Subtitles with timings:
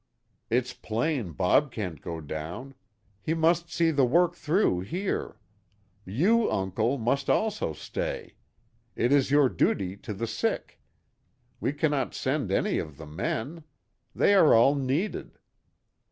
[0.49, 2.73] It's plain Bob can't go down.
[3.21, 5.37] He must see the work through here.
[6.05, 8.33] You, uncle, must also stay.
[8.95, 10.81] It is your duty to the sick.
[11.59, 13.63] We cannot send any of the men.
[14.15, 15.37] They are all needed.